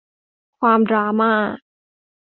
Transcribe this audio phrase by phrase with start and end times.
[0.59, 1.33] ความดราม่า